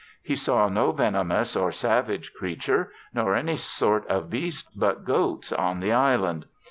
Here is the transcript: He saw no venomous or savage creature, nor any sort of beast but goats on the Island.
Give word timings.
He 0.23 0.35
saw 0.35 0.67
no 0.67 0.91
venomous 0.91 1.55
or 1.55 1.71
savage 1.71 2.33
creature, 2.33 2.91
nor 3.13 3.35
any 3.35 3.55
sort 3.55 4.07
of 4.07 4.31
beast 4.31 4.71
but 4.75 5.05
goats 5.05 5.51
on 5.53 5.79
the 5.79 5.91
Island. 5.93 6.47